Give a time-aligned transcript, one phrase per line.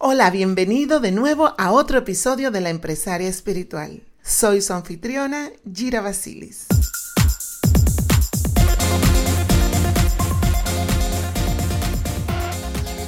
[0.00, 4.04] Hola, bienvenido de nuevo a otro episodio de La Empresaria Espiritual.
[4.22, 6.66] Soy su anfitriona, Gira Basilis.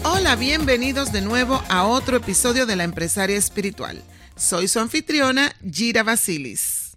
[0.03, 4.03] Hola, bienvenidos de nuevo a otro episodio de La Empresaria Espiritual.
[4.35, 6.97] Soy su anfitriona, Gira Basilis.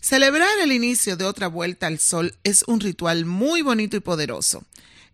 [0.00, 4.64] Celebrar el inicio de otra vuelta al sol es un ritual muy bonito y poderoso.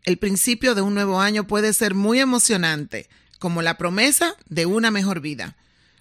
[0.05, 3.09] El principio de un nuevo año puede ser muy emocionante
[3.45, 5.55] como la promesa de una mejor vida.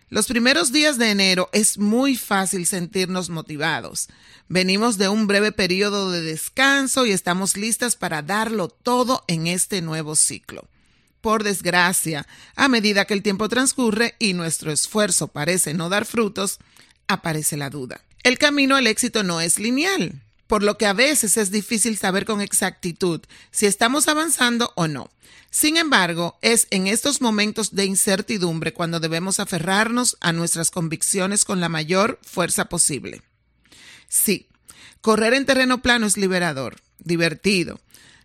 [0.07, 4.08] Los primeros días de enero es muy fácil sentirnos motivados.
[4.47, 9.81] Venimos de un breve periodo de descanso y estamos listas para darlo todo en este
[9.81, 10.69] nuevo ciclo.
[11.19, 16.59] Por desgracia, a medida que el tiempo transcurre y nuestro esfuerzo parece no dar frutos,
[17.09, 18.00] aparece la duda.
[18.23, 22.25] El camino al éxito no es lineal, por lo que a veces es difícil saber
[22.25, 25.09] con exactitud si estamos avanzando o no.
[25.50, 31.59] Sin embargo, es en estos momentos de incertidumbre cuando debemos aferrarnos a nuestras convicciones con
[31.59, 33.22] la mayor fuerza posible.
[34.08, 34.47] Sí,
[35.02, 37.80] correr en terreno plano es liberador, divertido.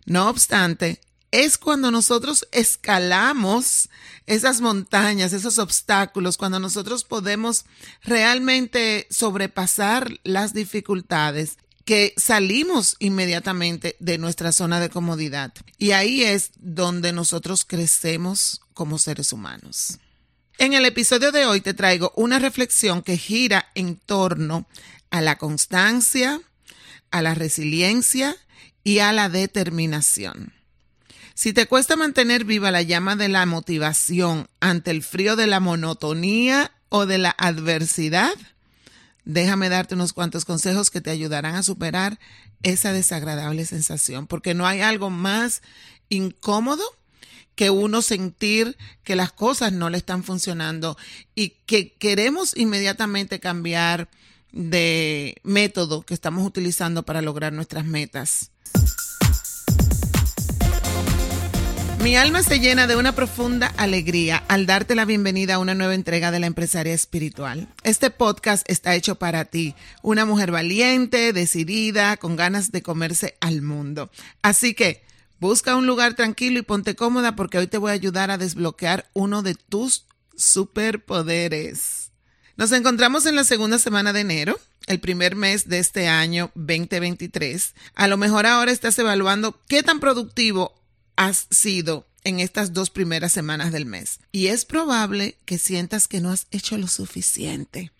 [0.05, 3.89] No obstante, es cuando nosotros escalamos
[4.25, 7.65] esas montañas, esos obstáculos, cuando nosotros podemos
[8.01, 11.57] realmente sobrepasar las dificultades
[11.89, 15.51] que salimos inmediatamente de nuestra zona de comodidad.
[15.79, 19.97] Y ahí es donde nosotros crecemos como seres humanos.
[20.59, 24.67] En el episodio de hoy te traigo una reflexión que gira en torno
[25.09, 26.39] a la constancia,
[27.09, 28.37] a la resiliencia
[28.83, 30.53] y a la determinación.
[31.33, 35.59] Si te cuesta mantener viva la llama de la motivación ante el frío de la
[35.59, 38.35] monotonía o de la adversidad,
[39.29, 42.19] déjame darte unos cuantos consejos que te ayudarán a superar
[42.63, 45.61] esa desagradable sensación, porque no hay algo más
[46.09, 46.83] incómodo
[47.53, 50.97] que uno sentir que las cosas no le están funcionando
[51.35, 54.09] y que queremos inmediatamente cambiar
[54.51, 58.49] de método que estamos utilizando para lograr nuestras metas.
[62.01, 65.93] Mi alma se llena de una profunda alegría al darte la bienvenida a una nueva
[65.93, 67.67] entrega de la empresaria espiritual.
[67.83, 73.61] Este podcast está hecho para ti, una mujer valiente, decidida, con ganas de comerse al
[73.61, 74.09] mundo.
[74.41, 75.03] Así que
[75.41, 79.09] busca un lugar tranquilo y ponte cómoda porque hoy te voy a ayudar a desbloquear
[79.13, 80.05] uno de tus
[80.37, 82.11] superpoderes.
[82.55, 87.73] Nos encontramos en la segunda semana de enero el primer mes de este año 2023.
[87.93, 90.78] A lo mejor ahora estás evaluando qué tan productivo
[91.19, 94.21] has sido en estas dos primeras semanas del mes.
[94.31, 97.91] Y es probable que sientas que no has hecho lo suficiente.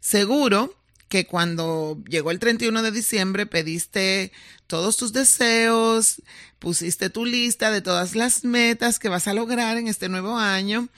[0.00, 0.74] Seguro
[1.08, 4.32] que cuando llegó el 31 de diciembre pediste
[4.66, 6.22] todos tus deseos,
[6.58, 10.88] pusiste tu lista de todas las metas que vas a lograr en este nuevo año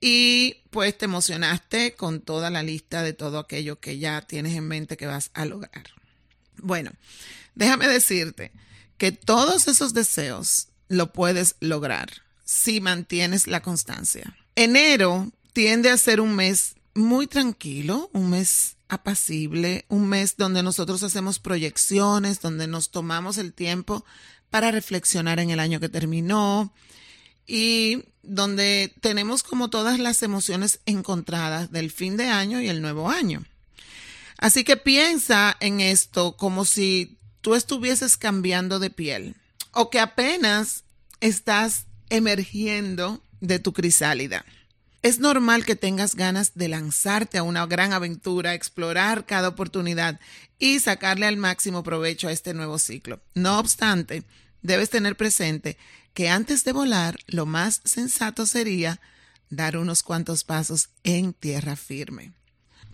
[0.00, 4.68] y pues te emocionaste con toda la lista de todo aquello que ya tienes en
[4.68, 5.84] mente que vas a lograr.
[6.56, 6.92] Bueno,
[7.54, 8.52] déjame decirte
[9.02, 12.08] que todos esos deseos lo puedes lograr
[12.44, 14.36] si mantienes la constancia.
[14.54, 21.02] Enero tiende a ser un mes muy tranquilo, un mes apacible, un mes donde nosotros
[21.02, 24.04] hacemos proyecciones, donde nos tomamos el tiempo
[24.50, 26.72] para reflexionar en el año que terminó
[27.44, 33.10] y donde tenemos como todas las emociones encontradas del fin de año y el nuevo
[33.10, 33.42] año.
[34.38, 39.36] Así que piensa en esto como si tú estuvieses cambiando de piel
[39.72, 40.84] o que apenas
[41.20, 44.44] estás emergiendo de tu crisálida.
[45.02, 50.20] Es normal que tengas ganas de lanzarte a una gran aventura, explorar cada oportunidad
[50.58, 53.20] y sacarle al máximo provecho a este nuevo ciclo.
[53.34, 54.22] No obstante,
[54.62, 55.76] debes tener presente
[56.14, 59.00] que antes de volar, lo más sensato sería
[59.50, 62.32] dar unos cuantos pasos en tierra firme.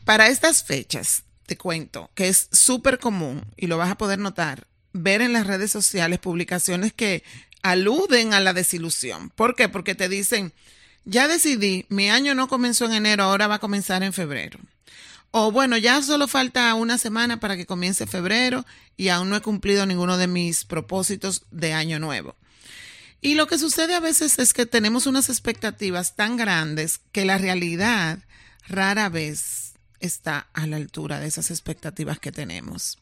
[0.04, 4.68] Para estas fechas, te cuento que es súper común, y lo vas a poder notar,
[4.92, 7.24] ver en las redes sociales publicaciones que
[7.62, 9.30] aluden a la desilusión.
[9.30, 9.68] ¿Por qué?
[9.68, 10.52] Porque te dicen,
[11.04, 14.60] ya decidí, mi año no comenzó en enero, ahora va a comenzar en febrero.
[15.30, 18.66] O bueno, ya solo falta una semana para que comience febrero
[18.96, 22.36] y aún no he cumplido ninguno de mis propósitos de año nuevo.
[23.22, 27.38] Y lo que sucede a veces es que tenemos unas expectativas tan grandes que la
[27.38, 28.18] realidad
[28.68, 29.57] rara vez
[30.00, 32.98] está a la altura de esas expectativas que tenemos.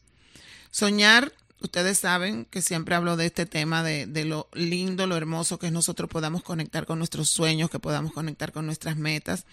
[0.71, 5.59] Soñar, ustedes saben que siempre hablo de este tema de, de, lo lindo, lo hermoso
[5.59, 9.45] que nosotros podamos conectar con nuestros sueños, que podamos conectar con nuestras metas.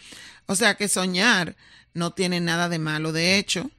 [0.47, 1.57] O sea que soñar
[1.95, 3.13] no tiene nada de malo.
[3.13, 3.71] De hecho,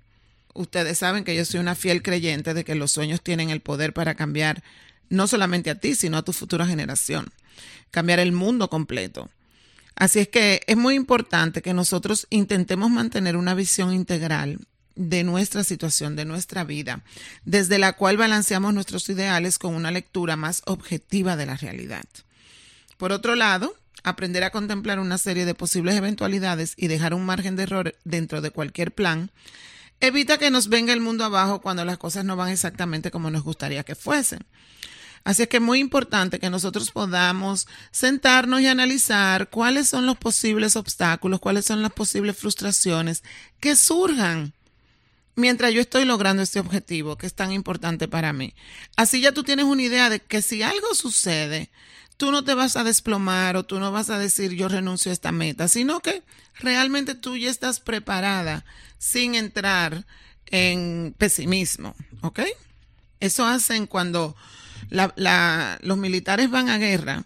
[0.53, 3.93] ustedes saben que yo soy una fiel creyente de que los sueños tienen el poder
[3.93, 4.63] para cambiar
[5.09, 7.31] no solamente a ti, sino a tu futura generación,
[7.91, 9.29] cambiar el mundo completo.
[9.95, 14.59] Así es que es muy importante que nosotros intentemos mantener una visión integral
[14.95, 17.03] de nuestra situación, de nuestra vida,
[17.43, 22.05] desde la cual balanceamos nuestros ideales con una lectura más objetiva de la realidad.
[22.97, 27.55] Por otro lado, aprender a contemplar una serie de posibles eventualidades y dejar un margen
[27.55, 29.31] de error dentro de cualquier plan
[29.99, 33.43] evita que nos venga el mundo abajo cuando las cosas no van exactamente como nos
[33.43, 34.39] gustaría que fuesen.
[35.25, 40.17] Así es que es muy importante que nosotros podamos sentarnos y analizar cuáles son los
[40.17, 43.23] posibles obstáculos, cuáles son las posibles frustraciones
[43.59, 44.53] que surjan
[45.33, 48.53] mientras yo estoy logrando este objetivo que es tan importante para mí.
[48.95, 51.71] Así ya tú tienes una idea de que si algo sucede,
[52.17, 55.13] tú no te vas a desplomar o tú no vas a decir yo renuncio a
[55.13, 56.21] esta meta, sino que
[56.59, 58.63] realmente tú ya estás preparada
[58.99, 60.05] sin entrar
[60.51, 62.41] en pesimismo, ¿ok?
[63.19, 64.35] Eso hacen cuando
[64.89, 67.25] los militares van a guerra,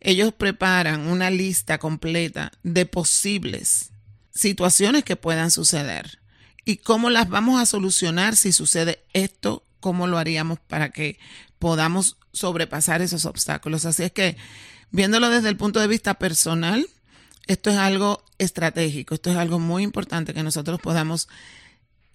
[0.00, 3.92] ellos preparan una lista completa de posibles
[4.34, 6.18] situaciones que puedan suceder
[6.64, 11.18] y cómo las vamos a solucionar si sucede esto, cómo lo haríamos para que
[11.58, 13.84] podamos sobrepasar esos obstáculos.
[13.84, 14.36] Así es que,
[14.90, 16.86] viéndolo desde el punto de vista personal,
[17.46, 21.28] esto es algo estratégico, esto es algo muy importante que nosotros podamos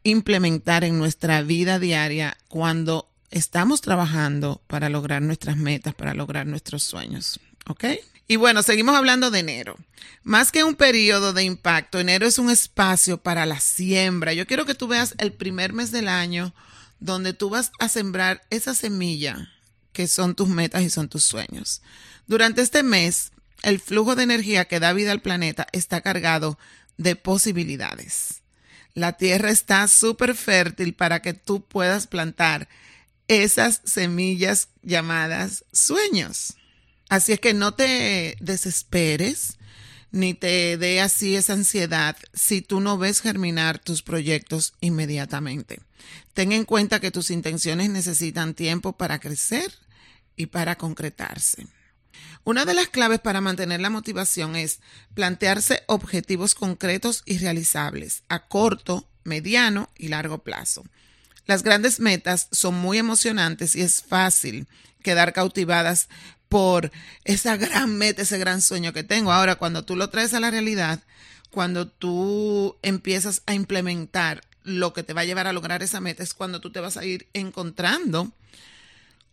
[0.03, 6.83] implementar en nuestra vida diaria cuando estamos trabajando para lograr nuestras metas, para lograr nuestros
[6.83, 7.39] sueños.
[7.67, 7.85] ¿Ok?
[8.27, 9.77] Y bueno, seguimos hablando de enero.
[10.23, 14.33] Más que un periodo de impacto, enero es un espacio para la siembra.
[14.33, 16.53] Yo quiero que tú veas el primer mes del año
[16.99, 19.49] donde tú vas a sembrar esa semilla
[19.93, 21.81] que son tus metas y son tus sueños.
[22.27, 23.31] Durante este mes,
[23.63, 26.59] el flujo de energía que da vida al planeta está cargado
[26.97, 28.41] de posibilidades.
[28.93, 32.67] La tierra está súper fértil para que tú puedas plantar
[33.27, 36.55] esas semillas llamadas sueños.
[37.09, 39.57] Así es que no te desesperes
[40.11, 45.79] ni te dé así esa ansiedad si tú no ves germinar tus proyectos inmediatamente.
[46.33, 49.73] Ten en cuenta que tus intenciones necesitan tiempo para crecer
[50.35, 51.67] y para concretarse.
[52.43, 54.79] Una de las claves para mantener la motivación es
[55.13, 60.83] plantearse objetivos concretos y realizables a corto, mediano y largo plazo.
[61.47, 64.67] Las grandes metas son muy emocionantes y es fácil
[65.01, 66.09] quedar cautivadas
[66.49, 66.91] por
[67.23, 69.31] esa gran meta, ese gran sueño que tengo.
[69.31, 71.01] Ahora, cuando tú lo traes a la realidad,
[71.49, 76.23] cuando tú empiezas a implementar lo que te va a llevar a lograr esa meta,
[76.23, 78.31] es cuando tú te vas a ir encontrando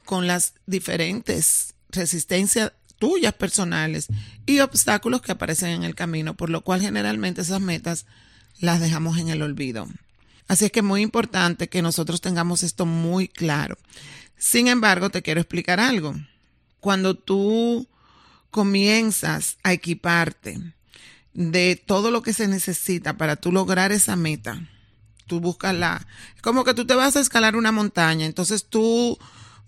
[0.04, 4.06] con las diferentes resistencias tuyas personales
[4.46, 8.06] y obstáculos que aparecen en el camino, por lo cual generalmente esas metas
[8.60, 9.88] las dejamos en el olvido.
[10.48, 13.78] Así es que es muy importante que nosotros tengamos esto muy claro.
[14.36, 16.14] Sin embargo, te quiero explicar algo.
[16.80, 17.88] Cuando tú
[18.50, 20.60] comienzas a equiparte
[21.32, 24.68] de todo lo que se necesita para tú lograr esa meta,
[25.26, 26.06] tú buscas la,
[26.42, 29.18] como que tú te vas a escalar una montaña, entonces tú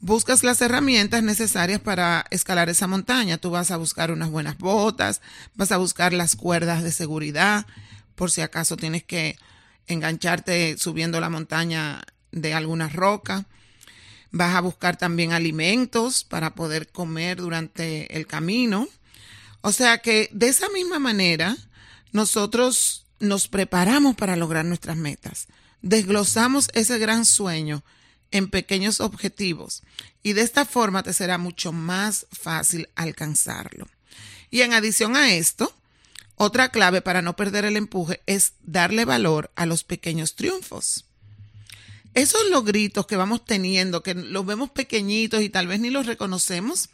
[0.00, 3.38] buscas las herramientas necesarias para escalar esa montaña.
[3.38, 5.20] Tú vas a buscar unas buenas botas,
[5.54, 7.66] vas a buscar las cuerdas de seguridad,
[8.14, 9.38] por si acaso tienes que
[9.86, 12.02] engancharte subiendo la montaña
[12.32, 13.46] de alguna roca.
[14.30, 18.88] Vas a buscar también alimentos para poder comer durante el camino.
[19.60, 21.56] O sea que de esa misma manera
[22.12, 25.46] nosotros nos preparamos para lograr nuestras metas.
[25.82, 27.82] Desglosamos ese gran sueño
[28.30, 29.82] en pequeños objetivos
[30.22, 33.86] y de esta forma te será mucho más fácil alcanzarlo.
[34.50, 35.75] Y en adición a esto,
[36.36, 41.06] otra clave para no perder el empuje es darle valor a los pequeños triunfos.
[42.12, 46.90] Esos logritos que vamos teniendo, que los vemos pequeñitos y tal vez ni los reconocemos,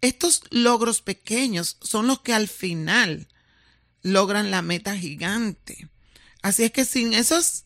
[0.00, 3.28] estos logros pequeños son los que al final
[4.02, 5.88] logran la meta gigante.
[6.40, 7.64] Así es que sin esos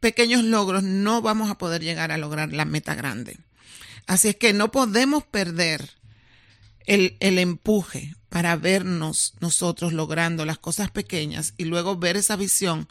[0.00, 3.38] pequeños logros no vamos a poder llegar a lograr la meta grande.
[4.06, 5.90] Así es que no podemos perder
[6.86, 12.88] el, el empuje para vernos nosotros logrando las cosas pequeñas y luego ver esa visión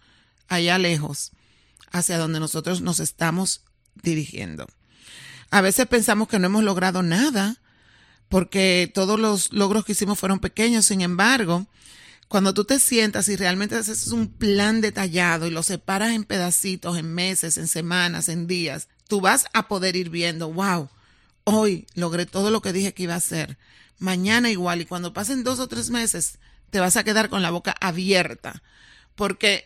[0.48, 1.32] allá lejos
[1.92, 3.62] hacia donde nosotros nos estamos
[3.96, 4.68] dirigiendo.
[5.50, 7.58] A veces pensamos que no hemos logrado nada,
[8.30, 10.86] porque todos los logros que hicimos fueron pequeños.
[10.86, 11.68] Sin embargo,
[12.28, 16.98] cuando tú te sientas y realmente haces un plan detallado y lo separas en pedacitos,
[16.98, 20.90] en meses, en semanas, en días, tú vas a poder ir viendo, wow,
[21.46, 23.58] hoy logré todo lo que dije que iba a hacer.
[24.00, 24.82] Mañana igual.
[24.82, 26.40] Y cuando pasen dos o tres meses,
[26.70, 28.62] te vas a quedar con la boca abierta.
[29.16, 29.66] Porque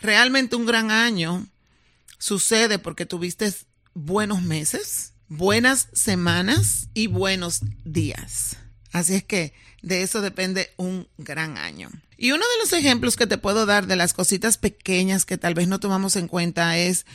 [0.00, 1.46] realmente un gran año
[2.18, 3.52] sucede porque tuviste
[3.94, 8.56] buenos meses, buenas semanas y buenos días.
[8.92, 11.90] Así es que de eso depende un gran año.
[12.16, 15.54] Y uno de los ejemplos que te puedo dar de las cositas pequeñas que tal
[15.54, 17.06] vez no tomamos en cuenta es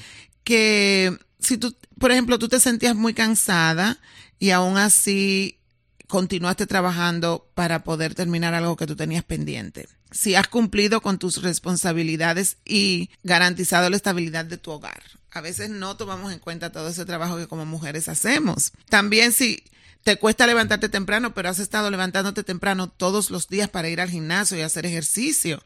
[0.44, 4.00] que si tú, por ejemplo, tú te sentías muy cansada
[4.40, 5.60] y aún así
[6.08, 9.88] continuaste trabajando para poder terminar algo que tú tenías pendiente.
[10.12, 15.04] Si has cumplido con tus responsabilidades y garantizado la estabilidad de tu hogar.
[15.32, 18.72] A veces no tomamos en cuenta todo ese trabajo que como mujeres hacemos.
[18.90, 19.64] También si
[20.04, 24.10] te cuesta levantarte temprano, pero has estado levantándote temprano todos los días para ir al
[24.10, 25.62] gimnasio y hacer ejercicio.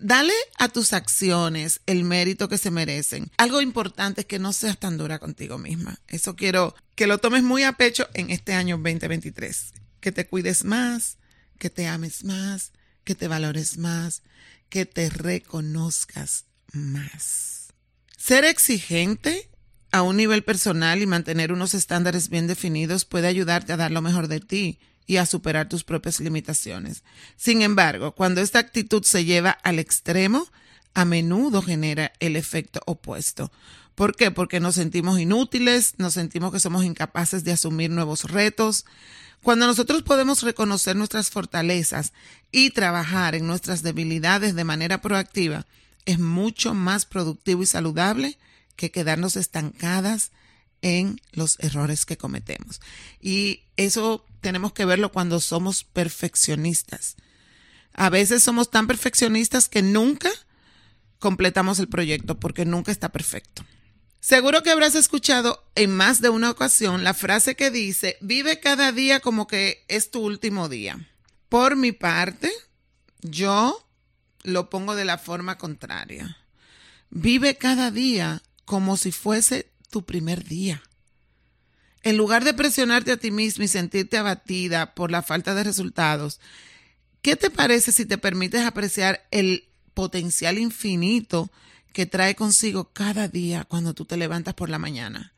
[0.00, 3.30] Dale a tus acciones el mérito que se merecen.
[3.36, 5.98] Algo importante es que no seas tan dura contigo misma.
[6.06, 9.72] Eso quiero que lo tomes muy a pecho en este año 2023.
[10.00, 11.18] Que te cuides más,
[11.58, 14.22] que te ames más, que te valores más,
[14.68, 17.72] que te reconozcas más.
[18.16, 19.50] Ser exigente
[19.90, 24.02] a un nivel personal y mantener unos estándares bien definidos puede ayudarte a dar lo
[24.02, 27.02] mejor de ti y a superar tus propias limitaciones.
[27.36, 30.46] Sin embargo, cuando esta actitud se lleva al extremo,
[30.94, 33.50] a menudo genera el efecto opuesto.
[33.94, 34.30] ¿Por qué?
[34.30, 38.84] Porque nos sentimos inútiles, nos sentimos que somos incapaces de asumir nuevos retos.
[39.42, 42.12] Cuando nosotros podemos reconocer nuestras fortalezas
[42.52, 45.66] y trabajar en nuestras debilidades de manera proactiva,
[46.04, 48.38] es mucho más productivo y saludable
[48.76, 50.32] que quedarnos estancadas
[50.82, 52.80] en los errores que cometemos.
[53.20, 57.16] Y eso tenemos que verlo cuando somos perfeccionistas.
[57.92, 60.30] A veces somos tan perfeccionistas que nunca
[61.18, 63.64] completamos el proyecto porque nunca está perfecto.
[64.20, 68.92] Seguro que habrás escuchado en más de una ocasión la frase que dice, vive cada
[68.92, 71.08] día como que es tu último día.
[71.48, 72.52] Por mi parte,
[73.22, 73.88] yo
[74.42, 76.36] lo pongo de la forma contraria.
[77.10, 80.82] Vive cada día como si fuese tu primer día.
[82.02, 86.40] En lugar de presionarte a ti mismo y sentirte abatida por la falta de resultados,
[87.22, 91.50] ¿qué te parece si te permites apreciar el potencial infinito
[91.92, 95.32] que trae consigo cada día cuando tú te levantas por la mañana?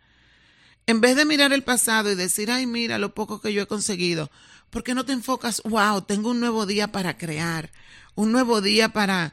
[0.87, 3.66] En vez de mirar el pasado y decir, ay, mira lo poco que yo he
[3.66, 4.30] conseguido,
[4.71, 7.71] ¿por qué no te enfocas, wow, tengo un nuevo día para crear,
[8.14, 9.33] un nuevo día para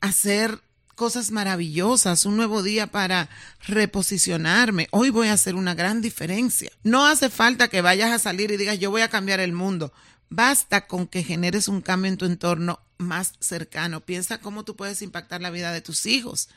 [0.00, 0.60] hacer
[0.94, 3.28] cosas maravillosas, un nuevo día para
[3.66, 4.88] reposicionarme.
[4.90, 6.70] Hoy voy a hacer una gran diferencia.
[6.82, 9.92] No hace falta que vayas a salir y digas yo voy a cambiar el mundo.
[10.28, 14.00] Basta con que generes un cambio en tu entorno más cercano.
[14.00, 16.48] Piensa cómo tú puedes impactar la vida de tus hijos,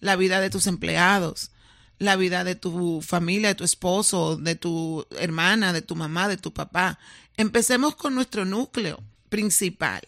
[0.00, 1.50] la vida de tus empleados,
[1.98, 6.36] la vida de tu familia, de tu esposo, de tu hermana, de tu mamá, de
[6.36, 6.98] tu papá.
[7.36, 10.02] Empecemos con nuestro núcleo principal.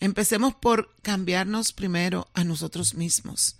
[0.00, 3.56] Empecemos por cambiarnos primero a nosotros mismos,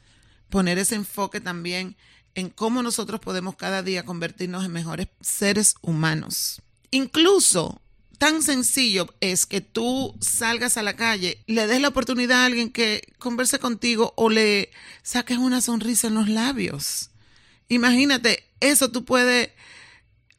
[0.49, 1.97] poner ese enfoque también
[2.35, 6.63] en cómo nosotros podemos cada día convertirnos en mejores seres humanos.
[6.91, 7.83] Incluso
[8.19, 12.71] tan sencillo es que tú salgas a la calle, le des la oportunidad a alguien
[12.71, 14.71] que converse contigo o le
[15.03, 17.11] saques una sonrisa en los labios.
[17.69, 19.51] Imagínate, eso tú puedes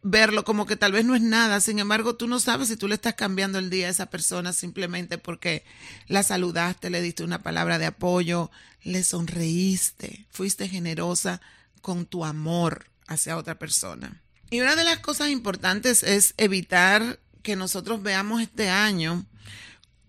[0.03, 2.87] verlo como que tal vez no es nada, sin embargo tú no sabes si tú
[2.87, 5.63] le estás cambiando el día a esa persona simplemente porque
[6.07, 8.49] la saludaste, le diste una palabra de apoyo,
[8.83, 11.41] le sonreíste, fuiste generosa
[11.81, 14.21] con tu amor hacia otra persona.
[14.49, 19.25] Y una de las cosas importantes es evitar que nosotros veamos este año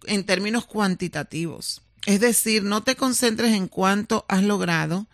[0.04, 1.82] en términos cuantitativos.
[2.06, 5.06] Es decir, no te concentres en cuánto has logrado,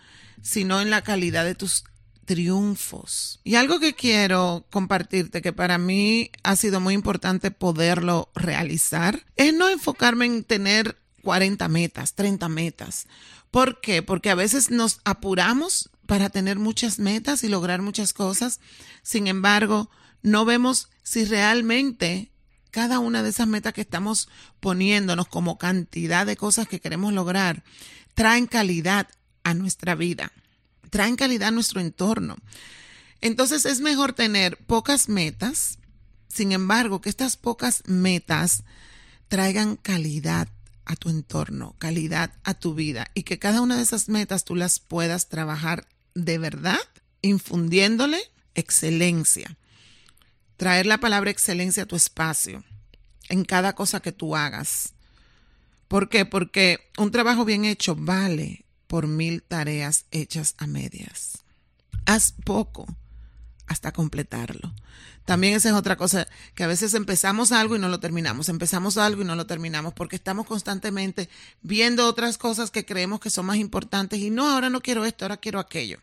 [0.42, 1.84] sino en la calidad de tus
[2.28, 3.40] triunfos.
[3.42, 9.54] Y algo que quiero compartirte, que para mí ha sido muy importante poderlo realizar, es
[9.54, 13.06] no enfocarme en tener 40 metas, 30 metas.
[13.50, 14.02] ¿Por qué?
[14.02, 18.60] Porque a veces nos apuramos para tener muchas metas y lograr muchas cosas.
[19.02, 19.90] Sin embargo,
[20.22, 22.30] no vemos si realmente
[22.70, 24.28] cada una de esas metas que estamos
[24.60, 27.64] poniéndonos como cantidad de cosas que queremos lograr
[28.12, 29.08] traen calidad
[29.44, 30.30] a nuestra vida
[30.90, 32.36] traen calidad a nuestro entorno.
[33.20, 35.78] Entonces es mejor tener pocas metas,
[36.28, 38.62] sin embargo, que estas pocas metas
[39.28, 40.48] traigan calidad
[40.84, 44.54] a tu entorno, calidad a tu vida y que cada una de esas metas tú
[44.54, 46.78] las puedas trabajar de verdad,
[47.22, 48.20] infundiéndole
[48.54, 49.56] excelencia.
[50.56, 52.64] traer la palabra excelencia a tu espacio,
[53.28, 54.92] en cada cosa que tú hagas.
[55.86, 56.24] ¿Por qué?
[56.26, 61.38] Porque un trabajo bien hecho vale por mil tareas hechas a medias.
[62.06, 62.86] Haz poco
[63.68, 64.74] hasta completarlo.
[65.24, 68.96] También esa es otra cosa, que a veces empezamos algo y no lo terminamos, empezamos
[68.96, 71.28] algo y no lo terminamos, porque estamos constantemente
[71.60, 75.26] viendo otras cosas que creemos que son más importantes y no, ahora no quiero esto,
[75.26, 76.00] ahora quiero aquello.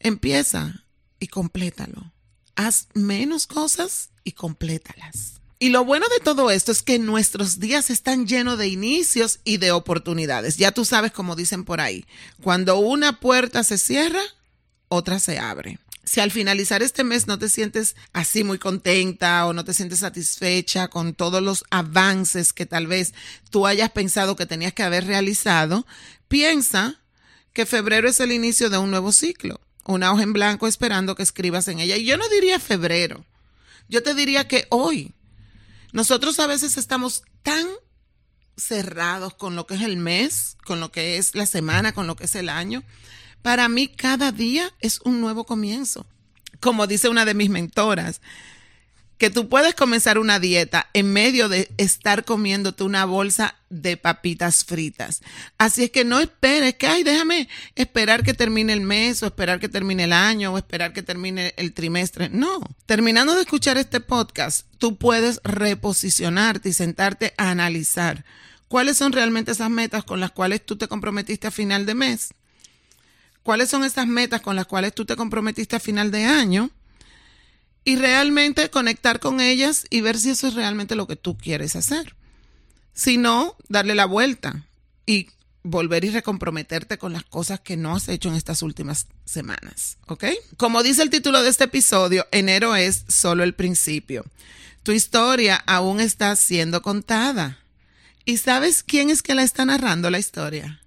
[0.00, 0.84] Empieza
[1.20, 2.12] y complétalo.
[2.56, 5.39] Haz menos cosas y complétalas.
[5.60, 9.58] Y lo bueno de todo esto es que nuestros días están llenos de inicios y
[9.58, 10.56] de oportunidades.
[10.56, 12.04] Ya tú sabes como dicen por ahí,
[12.42, 14.22] cuando una puerta se cierra,
[14.88, 15.78] otra se abre
[16.10, 20.00] si al finalizar este mes no te sientes así muy contenta o no te sientes
[20.00, 23.14] satisfecha con todos los avances que tal vez
[23.50, 25.86] tú hayas pensado que tenías que haber realizado,
[26.26, 27.00] piensa
[27.52, 31.22] que febrero es el inicio de un nuevo ciclo, una hoja en blanco esperando que
[31.22, 31.96] escribas en ella.
[31.96, 33.24] Y yo no diría febrero,
[33.88, 35.14] yo te diría que hoy.
[35.92, 37.66] Nosotros a veces estamos tan
[38.56, 42.16] cerrados con lo que es el mes, con lo que es la semana, con lo
[42.16, 42.84] que es el año,
[43.42, 46.06] para mí cada día es un nuevo comienzo.
[46.60, 48.20] Como dice una de mis mentoras,
[49.20, 54.64] que tú puedes comenzar una dieta en medio de estar comiéndote una bolsa de papitas
[54.64, 55.20] fritas.
[55.58, 59.60] Así es que no esperes que, ay, déjame esperar que termine el mes o esperar
[59.60, 62.30] que termine el año o esperar que termine el trimestre.
[62.30, 68.24] No, terminando de escuchar este podcast, tú puedes reposicionarte y sentarte a analizar
[68.68, 72.30] cuáles son realmente esas metas con las cuales tú te comprometiste a final de mes
[73.42, 76.70] cuáles son esas metas con las cuales tú te comprometiste a final de año
[77.84, 81.76] y realmente conectar con ellas y ver si eso es realmente lo que tú quieres
[81.76, 82.14] hacer.
[82.92, 84.66] Si no, darle la vuelta
[85.06, 85.28] y
[85.62, 90.24] volver y recomprometerte con las cosas que no has hecho en estas últimas semanas, ¿ok?
[90.56, 94.24] Como dice el título de este episodio, enero es solo el principio.
[94.82, 97.58] Tu historia aún está siendo contada.
[98.24, 100.80] ¿Y sabes quién es que la está narrando la historia?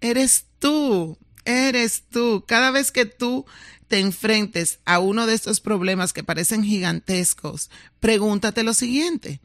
[0.00, 2.44] Eres tú eres tú.
[2.46, 3.46] Cada vez que tú
[3.90, 9.40] te enfrentes a uno de estos problemas que parecen gigantescos, pregúntate lo siguiente.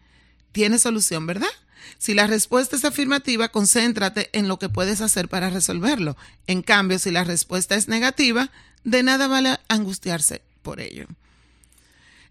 [0.52, 1.50] ¿Tiene solución, verdad?
[1.98, 6.16] Si la respuesta es afirmativa, concéntrate en lo que puedes hacer para resolverlo.
[6.46, 8.52] En cambio, si la respuesta es negativa,
[8.84, 11.08] de nada vale angustiarse por ello.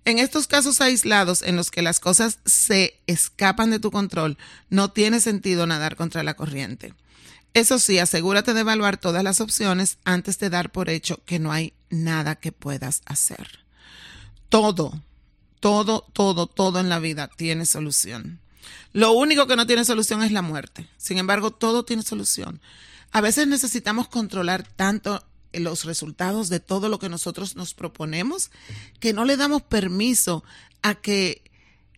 [0.05, 4.39] En estos casos aislados en los que las cosas se escapan de tu control,
[4.71, 6.95] no tiene sentido nadar contra la corriente.
[7.55, 11.53] Eso sí, asegúrate de evaluar todas las opciones antes de dar por hecho que no
[11.53, 13.61] hay nada que puedas hacer.
[14.49, 15.01] Todo,
[15.61, 18.41] todo, todo, todo en la vida tiene solución.
[18.93, 20.89] Lo único que no tiene solución es la muerte.
[20.97, 22.61] Sin embargo, todo tiene solución.
[23.13, 28.51] A veces necesitamos controlar tanto los resultados de todo lo que nosotros nos proponemos
[28.99, 30.43] que no le damos permiso
[30.83, 31.44] a que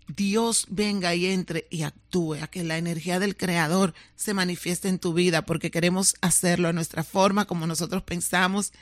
[0.09, 4.99] Dios venga y entre y actúe, a que la energía del Creador se manifieste en
[4.99, 8.73] tu vida, porque queremos hacerlo a nuestra forma, como nosotros pensamos.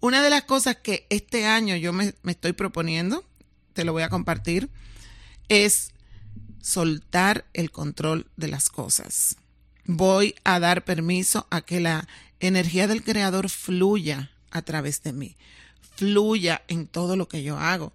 [0.00, 3.24] Una de las cosas que este año yo me, me estoy proponiendo,
[3.72, 4.68] te lo voy a compartir,
[5.48, 5.92] es
[6.60, 9.36] soltar el control de las cosas.
[9.86, 12.06] Voy a dar permiso a que la
[12.40, 15.36] energía del Creador fluya a través de mí,
[15.96, 17.92] fluya en todo lo que yo hago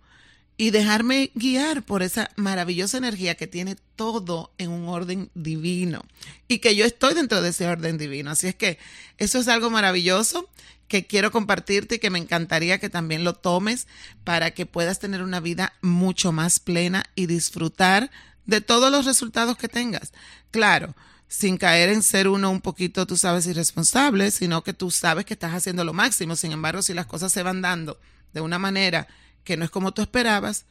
[0.58, 6.04] y dejarme guiar por esa maravillosa energía que tiene todo en un orden divino
[6.48, 8.32] y que yo estoy dentro de ese orden divino.
[8.32, 8.78] Así es que
[9.18, 10.48] eso es algo maravilloso
[10.88, 13.88] que quiero compartirte y que me encantaría que también lo tomes
[14.24, 18.12] para que puedas tener una vida mucho más plena y disfrutar
[18.46, 20.14] de todos los resultados que tengas.
[20.52, 20.94] Claro,
[21.28, 25.34] sin caer en ser uno un poquito, tú sabes, irresponsable, sino que tú sabes que
[25.34, 26.36] estás haciendo lo máximo.
[26.36, 28.00] Sin embargo, si las cosas se van dando
[28.34, 29.08] de una manera
[29.44, 30.66] que no es como tú esperabas,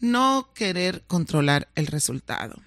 [0.00, 2.60] no querer controlar el resultado.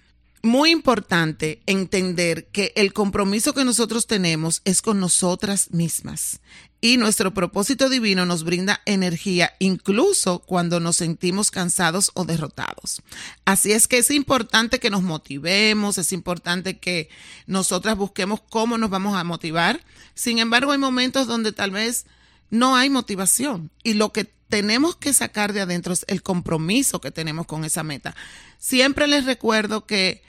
[0.44, 6.40] Muy importante entender que el compromiso que nosotros tenemos es con nosotras mismas
[6.80, 13.02] y nuestro propósito divino nos brinda energía incluso cuando nos sentimos cansados o derrotados.
[13.46, 17.10] Así es que es importante que nos motivemos, es importante que
[17.48, 19.84] nosotras busquemos cómo nos vamos a motivar.
[20.14, 22.06] Sin embargo, hay momentos donde tal vez
[22.52, 27.46] no hay motivación y lo que tenemos que sacar de adentro el compromiso que tenemos
[27.46, 28.16] con esa meta.
[28.58, 30.24] Siempre les recuerdo que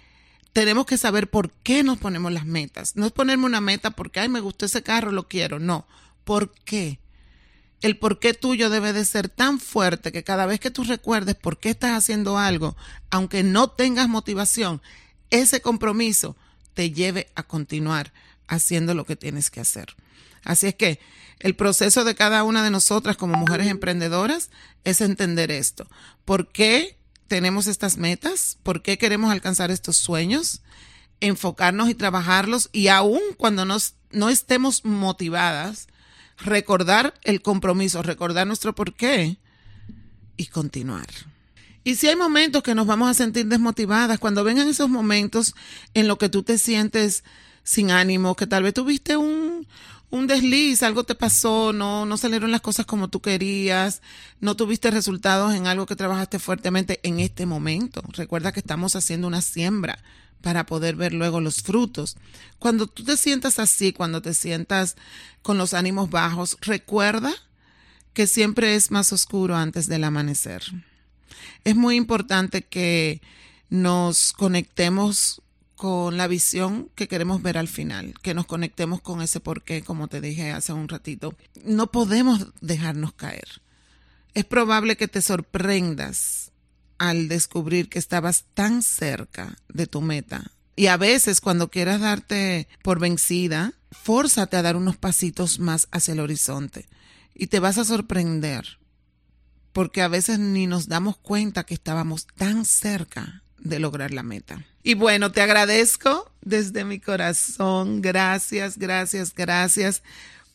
[0.52, 2.96] tenemos que saber por qué nos ponemos las metas.
[2.96, 5.58] No es ponerme una meta porque, ay, me gustó ese carro, lo quiero.
[5.58, 5.86] No,
[6.24, 6.98] ¿por qué?
[7.80, 11.36] El por qué tuyo debe de ser tan fuerte que cada vez que tú recuerdes
[11.36, 12.76] por qué estás haciendo algo,
[13.10, 14.82] aunque no tengas motivación,
[15.30, 16.36] ese compromiso
[16.74, 18.12] te lleve a continuar
[18.48, 19.94] haciendo lo que tienes que hacer.
[20.42, 20.98] Así es que
[21.40, 24.50] el proceso de cada una de nosotras como mujeres emprendedoras
[24.84, 25.86] es entender esto.
[26.24, 26.98] ¿Por qué
[27.28, 28.58] tenemos estas metas?
[28.62, 30.62] ¿Por qué queremos alcanzar estos sueños?
[31.20, 35.88] Enfocarnos y trabajarlos y aún cuando no estemos motivadas,
[36.38, 39.38] recordar el compromiso, recordar nuestro por qué
[40.36, 41.06] y continuar.
[41.84, 45.54] Y si hay momentos que nos vamos a sentir desmotivadas, cuando vengan esos momentos
[45.94, 47.24] en los que tú te sientes
[47.62, 49.66] sin ánimo, que tal vez tuviste un,
[50.10, 54.00] un desliz, algo te pasó, no, no salieron las cosas como tú querías,
[54.40, 58.02] no tuviste resultados en algo que trabajaste fuertemente en este momento.
[58.12, 59.98] Recuerda que estamos haciendo una siembra
[60.40, 62.16] para poder ver luego los frutos.
[62.58, 64.96] Cuando tú te sientas así, cuando te sientas
[65.42, 67.32] con los ánimos bajos, recuerda
[68.12, 70.62] que siempre es más oscuro antes del amanecer.
[71.64, 73.20] Es muy importante que
[73.68, 75.42] nos conectemos
[75.78, 80.08] con la visión que queremos ver al final, que nos conectemos con ese porqué, como
[80.08, 81.36] te dije hace un ratito.
[81.64, 83.62] No podemos dejarnos caer.
[84.34, 86.50] Es probable que te sorprendas
[86.98, 90.50] al descubrir que estabas tan cerca de tu meta.
[90.74, 96.12] Y a veces cuando quieras darte por vencida, fórzate a dar unos pasitos más hacia
[96.12, 96.88] el horizonte
[97.34, 98.78] y te vas a sorprender
[99.72, 104.64] porque a veces ni nos damos cuenta que estábamos tan cerca de lograr la meta.
[104.82, 108.00] Y bueno, te agradezco desde mi corazón.
[108.00, 110.02] Gracias, gracias, gracias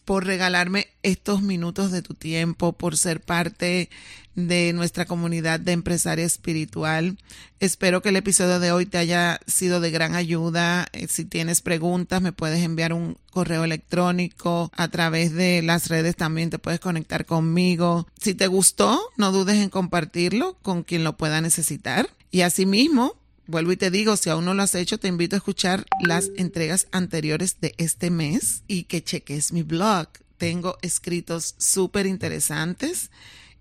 [0.06, 3.90] por regalarme estos minutos de tu tiempo, por ser parte
[4.36, 7.18] de nuestra comunidad de empresaria espiritual.
[7.60, 10.88] Espero que el episodio de hoy te haya sido de gran ayuda.
[10.92, 16.16] Eh, si tienes preguntas, me puedes enviar un correo electrónico a través de las redes.
[16.16, 18.08] También te puedes conectar conmigo.
[18.20, 22.10] Si te gustó, no dudes en compartirlo con quien lo pueda necesitar.
[22.34, 23.16] Y asimismo,
[23.46, 26.32] Vuelvo y te digo, si aún no lo has hecho, te invito a escuchar las
[26.38, 30.08] entregas anteriores de este mes y que cheques mi blog.
[30.38, 33.12] Tengo escritos súper interesantes.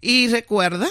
[0.00, 0.88] Y recuerda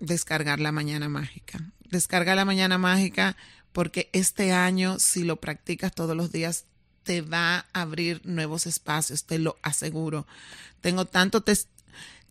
[0.00, 1.72] descargar la mañana mágica.
[1.88, 3.36] Descarga la mañana mágica
[3.72, 6.64] porque este año, si lo practicas todos los días,
[7.04, 10.26] te va a abrir nuevos espacios, te lo aseguro.
[10.80, 11.44] Tengo tanto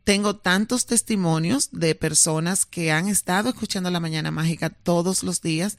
[0.10, 5.78] tengo tantos testimonios de personas que han estado escuchando la mañana mágica todos los días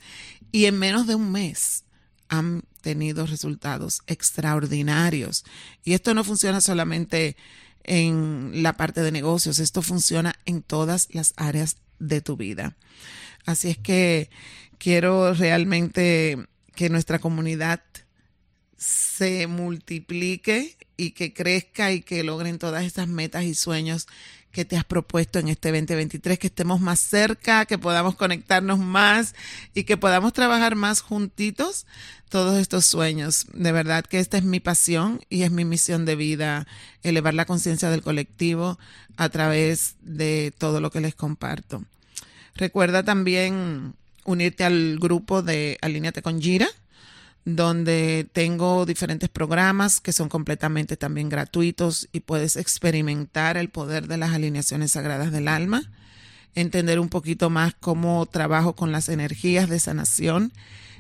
[0.53, 1.83] y en menos de un mes
[2.29, 5.45] han tenido resultados extraordinarios.
[5.83, 7.37] Y esto no funciona solamente
[7.83, 12.77] en la parte de negocios, esto funciona en todas las áreas de tu vida.
[13.47, 14.31] Así es que
[14.79, 17.83] quiero realmente que nuestra comunidad
[18.77, 24.06] se multiplique y que crezca y que logren todas esas metas y sueños
[24.52, 29.34] que te has propuesto en este 2023, que estemos más cerca, que podamos conectarnos más
[29.74, 31.86] y que podamos trabajar más juntitos
[32.28, 33.46] todos estos sueños.
[33.54, 36.66] De verdad que esta es mi pasión y es mi misión de vida,
[37.02, 38.78] elevar la conciencia del colectivo
[39.16, 41.82] a través de todo lo que les comparto.
[42.56, 43.94] Recuerda también
[44.26, 46.68] unirte al grupo de Alíneate con Gira
[47.44, 54.18] donde tengo diferentes programas que son completamente también gratuitos y puedes experimentar el poder de
[54.18, 55.90] las alineaciones sagradas del alma,
[56.55, 60.53] entender un poquito más cómo trabajo con las energías de sanación,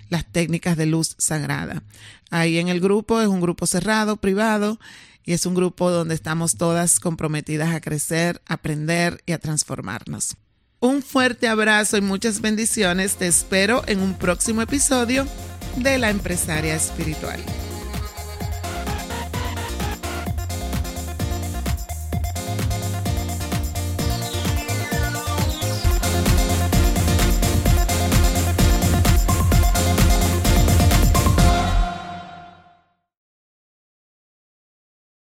[0.08, 1.82] las técnicas de luz sagrada.
[2.30, 4.80] Ahí en el grupo es un grupo cerrado, privado,
[5.24, 10.36] y es un grupo donde estamos todas comprometidas a crecer, aprender y a transformarnos.
[10.80, 13.16] Un fuerte abrazo y muchas bendiciones.
[13.16, 15.26] Te espero en un próximo episodio
[15.76, 17.40] de la empresaria espiritual.